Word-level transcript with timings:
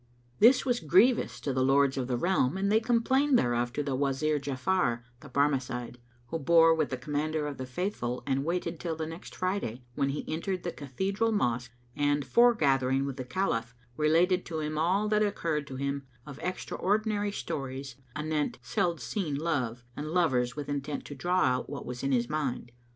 This 0.39 0.65
was 0.65 0.79
grievous 0.79 1.39
to 1.41 1.53
the 1.53 1.63
Lords 1.63 1.95
of 1.95 2.07
the 2.07 2.17
Realm 2.17 2.57
and 2.57 2.71
they 2.71 2.79
complained 2.79 3.37
thereof 3.37 3.71
to 3.73 3.83
the 3.83 3.93
Wazir 3.95 4.39
Ja'afar 4.39 5.03
the 5.19 5.29
Barmecide, 5.29 5.99
who 6.29 6.39
bore 6.39 6.73
with 6.73 6.89
the 6.89 6.97
Commander 6.97 7.45
of 7.45 7.57
the 7.59 7.67
Faithful 7.67 8.23
and 8.25 8.43
waited 8.43 8.79
till 8.79 8.95
the 8.95 9.05
next 9.05 9.35
Friday, 9.35 9.83
when 9.93 10.09
he 10.09 10.25
entered 10.27 10.63
the 10.63 10.71
cathedral 10.71 11.31
mosque 11.31 11.69
and, 11.95 12.25
foregathering 12.25 13.05
with 13.05 13.17
the 13.17 13.23
Caliph, 13.23 13.75
related 13.95 14.43
to 14.47 14.59
him 14.59 14.75
all 14.75 15.07
that 15.07 15.21
occurred 15.21 15.67
to 15.67 15.75
him 15.75 16.07
of 16.25 16.39
extra 16.41 16.75
ordinary 16.75 17.31
stories 17.31 17.95
anent 18.15 18.57
seld 18.63 18.99
seen 18.99 19.35
love 19.35 19.83
and 19.95 20.07
lovers 20.09 20.55
with 20.55 20.67
intent 20.67 21.05
to 21.05 21.13
draw 21.13 21.41
out 21.43 21.69
what 21.69 21.85
was 21.85 22.01
in 22.01 22.11
his 22.11 22.27
mind. 22.27 22.71